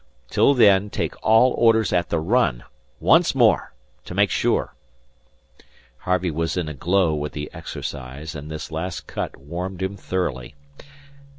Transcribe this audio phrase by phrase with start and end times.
[0.31, 2.63] Till then, take all orders at the run.
[2.99, 3.71] Once more
[4.05, 4.73] to make sure!"
[5.99, 10.55] Harvey was in a glow with the exercise, and this last cut warmed him thoroughly.